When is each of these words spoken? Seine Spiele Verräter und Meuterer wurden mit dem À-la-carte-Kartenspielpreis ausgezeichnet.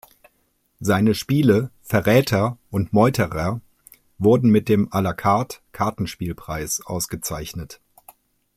Seine 0.79 1.13
Spiele 1.13 1.69
Verräter 1.83 2.57
und 2.71 2.91
Meuterer 2.91 3.61
wurden 4.17 4.49
mit 4.49 4.67
dem 4.67 4.89
À-la-carte-Kartenspielpreis 4.91 6.81
ausgezeichnet. 6.83 7.79